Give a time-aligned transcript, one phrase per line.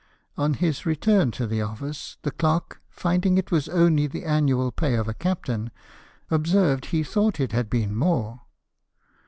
[0.35, 4.95] On his return to the office the clerk, finding it was only the annual pay
[4.95, 5.69] of a captain,
[6.31, 8.41] observed he thought it had been more.